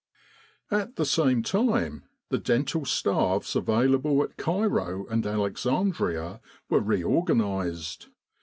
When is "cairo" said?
4.35-5.05